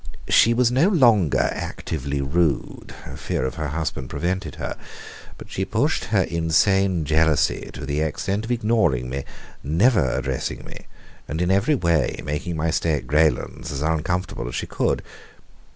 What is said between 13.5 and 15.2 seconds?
as uncomfortable as she could.